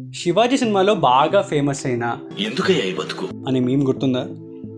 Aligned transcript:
శివాజీ 0.00 0.56
సినిమాలో 0.56 0.94
బాగా 0.94 1.40
ఫేమస్ 1.40 1.86
అయిన 1.86 2.16
ఎందుకయ్యా 2.40 2.84
ఈ 2.84 2.94
బతుకు? 2.94 3.28
అని 3.48 3.60
మేము 3.60 3.82
గుర్తుందా? 3.82 4.26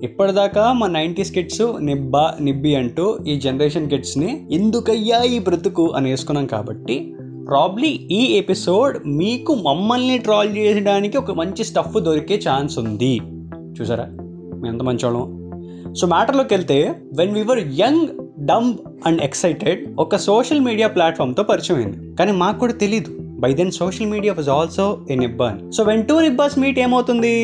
ఇప్పటిదాకా 0.02 0.72
మా 0.72 0.86
నైంటీస్ 0.86 1.32
కిడ్స్ 1.32 1.62
నిబ్బా 1.80 2.34
నిబ్బి 2.40 2.74
అంటూ 2.74 3.18
ఈ 3.26 3.36
జనరేషన్ 3.36 3.90
కిడ్స్ని 3.90 4.48
ఎందుకయ్యా 4.52 5.22
ఈ 5.22 5.38
బ్రతుకు 5.38 5.92
అని 5.96 6.10
వేసుకున్నాం 6.10 6.46
కాబట్టి 6.46 7.14
ప్రాబ్లీ 7.48 7.88
ఈ 7.88 8.32
ఎపిసోడ్ 8.32 8.98
మీకు 9.06 9.54
మమ్మల్ని 9.54 10.18
ట్రాల్ 10.18 10.56
చేయడానికి 10.56 11.18
ఒక 11.18 11.30
మంచి 11.30 11.64
స్టఫ్ 11.64 12.00
దొరికే 12.00 12.40
ఛాన్స్ 12.48 12.78
ఉంది. 12.78 13.20
చూసారా? 13.80 14.04
మేము 14.04 14.66
ఎంత 14.66 14.82
మంచోళ్ళం? 14.82 15.44
సో 15.94 16.06
మ్యాటర్లోకి 16.06 16.54
వెళ్తే 16.54 16.94
when 17.18 17.34
we were 17.34 17.58
young 17.58 18.06
dumb 18.46 18.76
and 19.06 19.22
excited 19.22 19.94
ఒక 19.98 20.16
సోషల్ 20.16 20.60
మీడియా 20.60 20.88
ప్లాట్ఫామ్తో 20.88 21.42
పరిచయం 21.42 21.78
అయింది. 21.78 22.16
కానీ 22.16 22.32
మాకు 22.32 22.58
కూడా 22.58 22.72
తెలీదు. 22.72 23.23
By 23.44 23.52
then 23.60 23.72
social 23.80 24.10
media 24.14 24.32
was 24.32 24.48
also 24.48 24.86
in 25.10 25.24
ఇబ్బన్ 25.24 25.60
so 25.72 25.84
when 25.84 26.06
two 26.06 26.20
nibbas 26.20 26.58
meet 26.58 26.78
ఏమవుతుంది? 26.78 27.36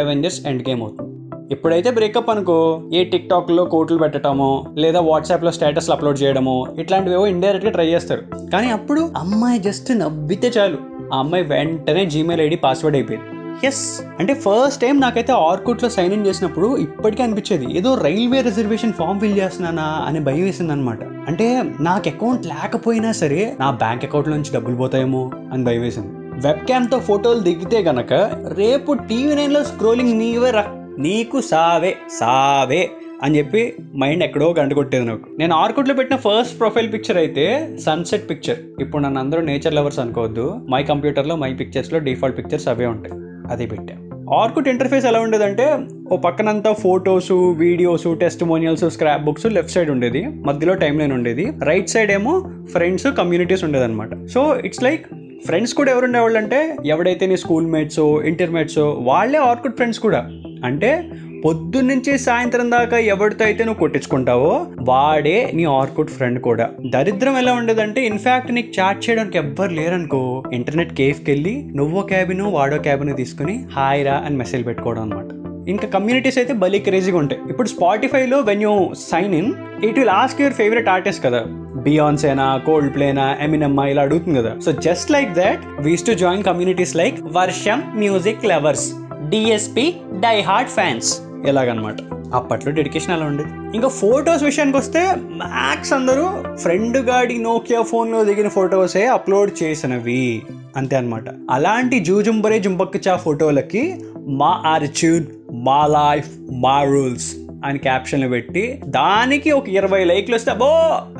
అవెంజర్స్ 0.00 0.46
ఎండ్ 0.46 0.68
గేమ్ 0.68 0.82
అవుతుంది. 0.82 1.10
ఇప్పుడైతే 1.52 1.90
బ్రేకప్ 1.90 2.30
అనుకో 2.30 2.56
ఏ 2.94 3.04
టిక్ 3.04 3.28
టాక్లో 3.30 3.64
కోట్లు 3.64 3.98
పెట్టడమో 3.98 4.50
లేదా 4.78 5.00
వాట్సాప్లో 5.00 5.50
స్టేటస్ 5.50 5.90
అప్లోడ్ 5.90 6.22
చేయడమో 6.22 6.66
ఇట్లాంటివేవో 6.78 7.26
ఇండైరెక్ట్గా 7.26 7.72
ట్రై 7.72 7.86
చేస్తారు. 7.86 8.22
కానీ 8.52 8.70
అప్పుడు 8.70 9.00
అమ్మాయి 9.16 9.58
జస్ట్ 9.58 9.90
నవ్వితే 9.98 10.48
చాలు. 10.48 10.78
ఆ 11.14 11.18
అమ్మాయి 11.18 11.44
వెంటనే 11.44 12.04
జీమెయిల్ 12.06 12.42
ఐడి 12.46 12.56
పాస్వర్డ్ 12.56 12.96
అయిపోయింది. 12.96 13.28
ఎస్ 13.64 14.00
అంటే 14.18 14.34
ఫస్ట్ 14.34 14.82
టైం 14.82 15.00
నాకైతే 15.00 15.32
ఆర్కుట్లో 15.32 15.88
సైన్ 15.88 16.12
ఇన్ 16.12 16.26
చేసినప్పుడు 16.26 16.76
ఇప్పటికే 16.76 17.22
అనిపించేది. 17.22 17.78
ఏదో 17.78 17.94
రైల్వే 17.94 18.40
రిజర్వేషన్ 18.40 18.92
ఫామ్ 18.92 19.20
ఫిల్ 19.20 19.38
చేస్తున్నానా 19.38 19.82
అని 19.82 20.20
భయం 20.20 20.44
వేసింది 20.44 20.72
అనమాట 20.72 20.98
అంటే 21.28 21.62
నాకు 21.80 22.08
అకౌంట్ 22.08 22.46
లేకపోయినా 22.46 23.12
సరే 23.12 23.56
నా 23.60 23.70
బ్యాంక్ 23.70 24.04
అకౌంట్ 24.04 24.28
నుంచి 24.28 24.54
డబ్బులు 24.54 24.76
పోతాయేమో 24.76 25.30
అని 25.52 25.64
భయం 25.64 25.80
వేసింది. 25.80 26.40
వెబ్ 26.46 26.66
క్యామ్తో 26.66 26.98
ఫోటోలు 26.98 27.38
దిగితే 27.38 27.82
గనక 27.82 28.12
రేపు 28.54 28.92
టీవీ 28.92 29.34
నైన్లో 29.34 29.64
స్క్రోలింగ్ 29.64 30.18
నీవే 30.18 30.50
రా. 30.50 30.64
నీకు 30.98 31.40
సావే 31.40 31.96
సావే 32.20 32.90
అని 33.22 33.38
చెప్పి 33.38 33.76
మైండ్ 33.96 34.24
ఎక్కడో 34.24 34.54
గంట 34.58 34.72
కొట్టేది 34.72 35.06
నాకు. 35.06 35.38
నేను 35.38 35.54
ఆర్కుట్లో 35.54 35.94
పెట్టిన 35.94 36.16
ఫస్ట్ 36.16 36.60
ప్రొఫైల్ 36.60 36.92
పిక్చర్ 36.92 37.16
అయితే 37.16 37.76
సన్సెట్ 37.86 38.30
పిక్చర్ 38.30 38.58
ఇప్పుడు 38.80 39.02
నన్ను 39.02 39.20
అందరూ 39.20 39.40
నేచర్ 39.40 39.74
లవర్స్ 39.74 39.98
అనుకోవద్దు. 39.98 40.60
మై 40.68 40.82
కంప్యూటర్లో 40.82 41.36
మై 41.36 41.54
పిక్చర్స్లో 41.54 41.98
డిఫాల్ట్ 41.98 42.38
పిక్చర్స్ 42.38 42.68
అవే 42.68 42.86
ఉంటాయి. 42.86 43.33
అది 43.50 43.66
పెట్టా. 43.66 43.94
ఆర్కుట్ 44.34 44.68
ఇంటర్ఫేస్ 44.68 45.06
ఎలా 45.06 45.20
ఉండేదంటే 45.20 45.78
ఓ 46.12 46.16
పక్కనంతా 46.16 46.72
photos 46.72 47.32
videos 47.32 48.16
testimonials 48.20 48.90
scrapbooks 49.24 49.46
left 49.46 49.72
side 49.72 49.90
ఉండేది 49.90 50.26
మధ్యలో 50.26 50.74
టైం 50.74 50.98
లైన్ 50.98 51.12
ఉండేది. 51.12 51.52
రైట్ 51.64 51.88
సైడ్ 51.88 52.12
ఏమో 52.12 52.50
ఫ్రెండ్స్ 52.72 53.06
కమ్యూనిటీస్ 53.18 53.64
ఉండేదన్నమాట. 53.64 54.26
సో 54.26 54.56
ఇట్స్ 54.64 54.82
లైక్ 54.82 55.06
ఫ్రెండ్స్ 55.46 55.74
కూడా 55.74 55.92
ఎవరు 55.92 56.04
ఉండేవాళ్ళు 56.04 56.38
అంటే 56.38 56.76
ఎవడైతే 56.86 57.26
నీ 57.26 57.36
స్కూల్ 57.36 57.66
మేట్స్ 57.66 58.00
ఇంటర్మేట్స్ 58.00 58.78
వాళ్ళే 58.78 59.38
ఆర్కుడ్ 59.38 59.74
ఫ్రెండ్స్ 59.74 60.00
కూడా. 60.00 60.18
అంటే 60.64 61.10
పొద్దున్నుంచి 61.44 62.12
సాయంత్రం 62.24 62.66
దాకా 62.74 62.98
ఎవరితో 63.14 63.42
అయితే 63.46 63.62
నువ్వు 63.64 63.80
కొట్టించుకుంటావో 63.80 64.52
వాడే 64.90 65.34
నీ 65.56 65.64
ఆర్కుట్ 65.78 66.12
ఫ్రెండ్ 66.16 66.38
కూడా. 66.46 66.66
దరిద్రం 66.94 67.34
ఎలా 67.40 67.52
ఉండదంటే 67.60 68.00
ఇన్ఫాక్ట్ 68.10 68.52
నీకు 68.56 68.70
చాట్ 68.76 69.02
చేయడానికి 69.04 69.36
ఎవ్వరు 69.42 69.72
లేరనుకో. 69.78 70.20
ఇంటర్నెట్ 70.58 70.94
కేఫ్కి 71.00 71.28
వెళ్ళి 71.30 71.54
నువ్వో 71.80 72.02
క్యాబిన్ 72.12 72.40
వాడో 72.56 72.78
క్యాబిన్ 72.86 73.12
తీసుకుని 73.20 73.56
హాయ్ 73.76 74.04
రా 74.08 74.16
అని 74.26 74.38
మెసేజ్ 74.42 74.64
పెట్టుకోవడం 74.68 75.02
అనమాట 75.06 75.30
ఇంకా 75.72 75.86
కమ్యూనిటీస్ 75.96 76.38
అయితే 76.38 76.54
భలే 76.62 76.78
క్రేజీగా 76.86 77.18
ఉంటాయి. 77.22 77.40
ఇప్పుడు 77.50 77.68
స్పాటిఫైలో 77.74 78.38
when 78.48 78.64
you 78.66 78.72
sign 79.10 79.34
in 79.40 79.52
it 79.88 80.00
will 80.00 80.14
ask 80.22 80.42
your 80.44 80.58
favourite 80.62 80.90
artist 80.94 81.24
కదా. 81.26 81.42
బియాన్సేనా 81.86 82.48
కోల్డ్ 82.66 82.90
ప్లేనా 82.96 83.28
ఎమినమ్మా 83.46 83.86
ఇలా 83.92 84.02
అడుగుతుంది 84.08 84.38
కదా. 84.40 84.54
సో 84.66 84.72
జస్ట్ 84.88 85.12
లైక్ 85.16 85.32
దట్ 85.42 85.62
వీస్ 85.88 86.06
టు 86.08 86.14
జాయిన్ 86.24 86.44
కమ్యూనిటీస్ 86.50 86.96
లైక్ 87.02 87.20
వర్షం 87.40 87.80
music 88.04 88.48
lovers 88.52 88.88
DSP 89.34 89.86
die 90.26 90.36
heart 90.48 90.74
fans 90.78 91.10
ఇలాగనమాట 91.46 91.96
అప్పట్లో 92.34 92.72
డెడికేషన్ 92.72 93.14
అలా 93.14 93.26
ఉండేది? 93.26 93.48
ఇంకా 93.74 93.88
ఫొటోస్ 93.88 94.42
విషయానికి 94.42 94.76
వస్తే 94.76 95.14
మ్యాక్స్ 95.30 95.92
అందరూ 95.92 96.56
ఫ్రెండ్ 96.56 96.98
గాడి 96.98 97.38
నోకియా 97.38 97.82
ఫోన్లో 97.82 98.24
దిగిన 98.24 98.48
ఫొటోసే 98.48 99.06
అప్లోడ్ 99.06 99.62
చేసినవి. 99.62 100.42
అంతే 100.76 100.96
అనమాట 100.96 101.24
అలాంటి 101.50 102.00
జూజుంబరే 102.00 102.60
జుంబక్కచా 102.60 103.16
ఫోటోలకి 103.16 103.94
మా 104.16 104.62
ఆర్చ్యూడ్ 104.66 105.24
మా 105.52 105.86
లైఫ్ 105.86 106.30
మా 106.52 106.82
రూల్స్ 106.82 107.34
అని 107.64 107.78
క్యాప్షన్లు 107.78 108.28
పెట్టి 108.28 108.82
దానికి 108.86 109.50
ఒక 109.50 109.68
ఇరవై 109.68 110.04
లైక్లు 110.04 110.34
వస్తే 110.34 110.50
అబ్బో 110.50 110.70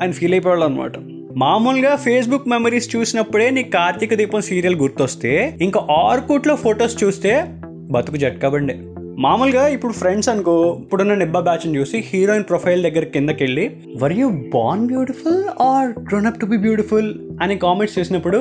అని 0.01 0.13
ఫీల్ 0.13 0.33
అయిపోయాడు 0.33 0.61
అనమాట 0.61 0.91
మామూలుగా 1.35 1.95
ఫేస్బుక్ 1.95 2.47
మెమరీస్ 2.47 2.95
చూసినప్పుడే 2.95 3.49
నీకు 3.49 3.69
కార్తీక 3.69 4.13
దీపం 4.13 4.41
సీరియల్ 4.41 4.75
గుర్తొస్తే 4.75 5.57
ఇంకా 5.61 5.87
ఆర్కుట్లో 5.91 6.55
ఫొటోస్ 6.55 7.03
చూస్తే 7.03 7.45
బతుకు 7.91 8.17
జట్కబండే 8.17 8.79
మామూలుగా 9.19 9.67
ఇప్పుడు 9.67 9.93
ఫ్రెండ్స్ 9.93 10.29
అనుకో 10.29 10.53
ఇప్పుడున్న 10.81 11.13
నిబ్బా 11.13 11.39
బ్యాచ్ని 11.39 11.77
చూసి 11.77 12.03
హీరోయిన్ 12.07 12.45
ప్రొఫైల్ 12.49 12.83
దగ్గర 12.83 13.03
కిందకి 13.03 13.43
వెళ్ళి 13.43 13.65
were 14.01 14.13
you 14.13 14.29
born 14.29 14.87
beautiful 14.87 15.43
or 15.61 15.89
grown 15.99 16.25
up 16.25 16.39
to 16.39 16.45
be 16.45 16.57
beautiful 16.57 17.09
అని 17.41 17.57
కామెంట్స్ 17.57 17.99
చేసినప్పుడు 17.99 18.39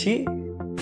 చి 0.00 0.12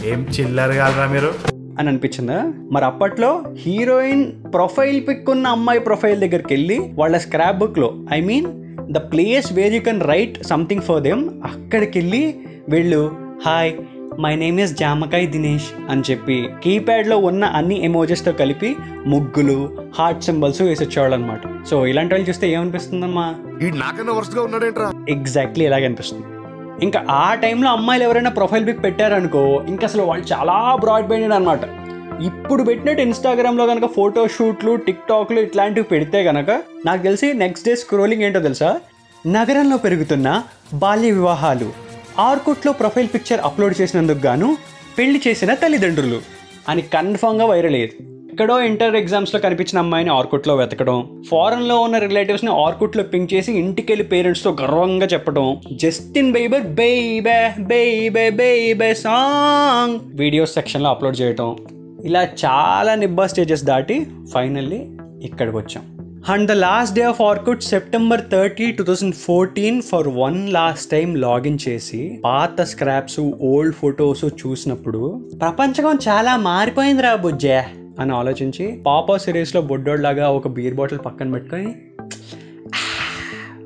ఏం 0.06 0.26
చిల్లర 0.34 0.72
కాదురా 0.72 1.06
మీరు. 1.06 1.30
అని 1.78 1.88
అనిపించిందా? 1.88 2.38
మరి 2.72 2.84
అప్పట్లో 2.84 3.30
హీరోయిన్ 3.58 4.24
ప్రొఫైల్ 4.54 5.08
పిక్ 5.08 5.30
ఉన్న 5.30 5.47
అమ్మాయి 5.47 5.80
ప్రొఫైల్ 5.80 6.20
దగ్గరికి 6.20 6.54
వెళ్ళి 6.54 6.78
వాళ్ళ 6.94 7.16
స్క్రాప్ 7.16 7.58
బుక్లో 7.58 7.88
I 8.12 8.20
mean 8.20 8.48
the 8.92 8.98
place 9.12 9.52
where 9.52 9.74
you 9.74 9.80
can 9.80 10.00
write 10.02 10.42
something 10.44 10.82
for 10.82 11.02
them 11.02 11.22
అక్కడికి 11.44 11.98
వెళ్ళి 11.98 12.22
వీళ్ళు 12.68 13.02
హాయ్ 13.47 13.72
మై 14.19 14.37
నేమ్ 14.37 14.60
ఇస్ 14.60 14.76
జామకాయ్ 14.76 15.26
దినేష్ 15.26 15.72
అని 15.91 16.03
చెప్పి 16.10 16.48
కీప్యాడ్లో 16.65 17.19
ఉన్న 17.19 17.44
అన్ని 17.44 17.84
ఎమోజెస్తో 17.84 18.32
కలిపి 18.32 18.76
ముగ్గులు 19.06 19.76
హార్ట్ 19.94 20.25
సింబల్స్ 20.25 20.62
వేసి 20.62 20.84
వచ్చేవాళ్ళు 20.84 21.16
అనమాట 21.16 21.41
సో 21.71 21.87
ఇలాంటి 21.87 22.15
వాళ్ళు 22.15 22.28
చూస్తే 22.28 22.50
ఏమనిపిస్తుందమ్మా? 22.50 23.34
ఈ 23.62 23.71
నాకన్నా 23.71 24.12
వరుసగా 24.12 24.37
గా 24.37 24.43
ఉన్నాడేంట్రా? 24.43 24.93
ఎగ్జాక్ట్లీ 25.09 25.65
ఇలాగే 25.65 25.84
అనిపిస్తుంది. 25.84 26.25
ఇంకా 26.82 27.04
ఆ 27.09 27.34
టైంలో 27.34 27.71
అమ్మాయిలు 27.71 28.04
ఎవరైనా 28.04 28.31
ప్రొఫైల్ 28.31 28.66
పిక్ 28.66 28.84
పెట్టారనుకో 28.84 29.62
ఇంకా 29.69 29.87
అసలు 29.87 30.03
వాళ్ళు 30.03 30.27
చాలా 30.32 30.77
బ్రాడ్ 30.77 31.10
మైండెడ్ 31.10 31.32
అనమాట 31.32 31.60
ఇప్పుడు 32.22 32.62
పెట్టినట్టు 32.62 33.03
ఇన్స్టాగ్రామ్లో 33.03 33.66
కనుక 33.66 33.87
ఫోటో 33.87 34.28
షూట్లు 34.28 34.77
టిక్ 34.77 35.09
టాక్లు 35.09 35.41
ఇట్లాంటివి 35.41 35.87
పెడితే 35.87 36.25
కనుక 36.25 36.50
నాకు 36.87 37.03
తెలిసి 37.03 37.32
నెక్స్ట్ 37.32 37.69
డే 37.69 37.77
స్క్రోలింగ్ 37.77 38.22
ఏంటో 38.22 38.41
తెలుసా? 38.41 38.81
నగరంలో 39.27 39.77
పెరుగుతున్న 39.77 40.42
బాల్య 40.75 41.10
వివాహాలు. 41.10 41.89
ఆర్కుట్లో 42.19 42.72
ప్రొఫైల్ 42.72 43.09
పిక్చర్ 43.15 43.41
అప్లోడ్ 43.41 43.81
చేసినందుకు 43.81 44.26
గాను 44.26 44.56
పెళ్ళి 44.98 45.21
చేసిన 45.28 45.54
తల్లిదండ్రులు. 45.54 46.21
అని 46.69 46.82
కన్ఫామ్గా 46.82 47.47
వైరల్ 47.47 47.75
అయ్యేది. 47.75 47.97
ఎక్కడో 48.32 48.60
ఇంటర్ 48.60 48.97
ఎగ్జామ్స్లో 48.97 49.41
కనిపించిన 49.41 49.78
అమ్మాయిని 49.78 50.10
ఆర్కుట్లో 50.10 50.56
వెతకడం 50.56 51.22
ఫారెన్లో 51.31 51.81
ఉన్న 51.81 51.98
రిలేటివ్స్ని 51.98 52.50
ఆర్కుట్లో 52.50 53.03
పింక్ 53.03 53.34
చేసి 53.34 53.53
ఇంటికి 53.53 53.93
వెళ్ళి 53.93 54.04
పేరెంట్స్తో 54.04 54.56
గర్వంగా 54.60 55.06
చెప్పడం 55.06 55.60
Justin 55.72 56.32
Bieber 56.32 56.62
baby 56.62 57.53
baby 57.59 58.31
baby 58.31 58.94
song 58.94 60.00
videos 60.15 60.54
సెక్షన్లో 60.54 60.91
అప్లోడ్ 60.91 61.21
చేయటం 61.21 61.56
ఇలా 62.04 62.28
చాలా 62.44 62.94
నిబ్బా 62.94 63.27
స్టేజెస్ 63.27 63.65
దాటి 63.65 64.06
ఫైనల్లీ 64.34 64.88
ఇక్కడికి 65.22 65.56
వచ్చాం 65.56 65.99
and 66.28 66.48
the 66.48 66.53
last 66.53 66.94
day 66.94 67.03
of 67.03 67.20
Orkut 67.20 67.62
September 67.62 68.20
thirty 68.32 68.70
two 68.70 68.84
thousand 68.84 69.14
fourteen 69.14 69.82
for 69.82 70.08
one 70.08 70.53
last 70.53 70.91
time 70.91 71.14
login 71.14 71.58
చేసి 71.69 72.20
పాత 72.25 72.60
స్క్రాప్స్ 72.60 73.20
ఓల్డ్ 73.20 73.75
ఫొటోస్ 73.75 74.25
చూసినప్పుడు 74.25 75.30
ప్రపంచకం 75.41 75.98
చాలా 76.09 76.36
మారిపోయింది 76.36 77.03
రా 77.03 77.14
బుజ్జే 77.14 77.64
అని 78.00 78.12
ఆలోచించి 78.12 78.82
పాపా 78.86 79.16
సిరీస్లో 79.16 79.60
బొడ్డోడ్లాగా 79.60 80.30
ఒక 80.30 80.48
బీర్ 80.48 80.75
బాటిల్ 80.75 81.00
పక్కన 81.06 81.32
పెట్టుకొని 81.32 81.66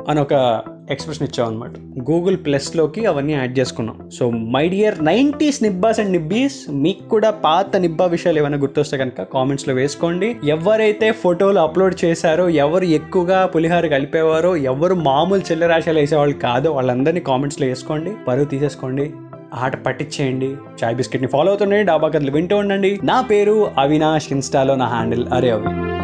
అని 0.09 0.20
ఒక 0.20 0.62
ఎక్స్ప్రెషన్ 0.90 1.28
ఇచ్చామన్నమాట 1.28 1.70
అనమాట 1.70 2.10
గూగుల్ 2.10 2.36
ప్లస్లోకి 2.36 3.06
అవన్నీ 3.06 3.32
యాడ్ 3.32 3.58
చేసుకున్నాం. 3.58 4.10
So 4.10 4.30
my 4.30 4.68
dear 4.68 5.04
nineties 5.04 5.62
nibbas 5.62 6.00
and 6.00 6.12
nibbies 6.12 6.66
మీకు 6.70 7.08
కూడా 7.08 7.30
పాత 7.30 7.76
నిబ్బా 7.76 8.06
విషయాలు 8.06 8.38
ఏమైనా 8.38 8.58
గుర్తొస్తే 8.58 8.96
కనుక 8.96 9.22
కామెంట్స్లో 9.22 9.75
వేసుకోండి. 9.75 10.36
ఎవరైతే 10.44 11.12
ఫోటోలు 11.12 11.58
అప్లోడ్ 11.58 12.04
చేశారో 12.04 12.48
ఎవరు 12.48 12.84
ఎక్కువగా 12.84 13.46
పులిహార 13.46 13.86
కలిపేవారో 13.86 14.56
ఎవరు 14.56 14.94
మామూలు 14.94 15.40
చిల్లరాశాలు 15.52 15.98
వేసేవాళ్ళు 15.98 16.38
కాదో 16.38 16.72
వాళ్ళందరినీ 16.72 17.20
కామెంట్స్లో 17.20 17.66
వేసుకోండి. 17.66 18.12
పరువు 18.28 18.44
తీసేసుకోండి. 18.44 19.12
ఆట 19.54 19.84
పట్టించేయండి. 19.84 20.56
చాయ్ 20.84 20.96
బిస్కెట్ని 20.96 21.28
ఫాలో 21.28 21.48
అవుతుండండి. 21.48 21.82
డాబా 21.82 22.08
కథలు 22.08 22.30
వింటూ 22.30 22.56
ఉండండి. 22.56 23.00
నా 23.04 23.20
పేరు 23.20 23.70
అవినాష్ 23.78 24.32
ఇన్స్టాలో 24.32 24.75
నా 24.75 24.87
హ్యాండిల్ 24.87 25.25
అరే 25.32 25.50
అవి. 25.50 26.03